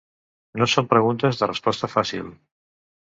No 0.61 0.67
són 0.75 0.87
preguntes 0.95 1.41
de 1.43 1.49
resposta 1.53 1.91
fàcil. 1.97 2.33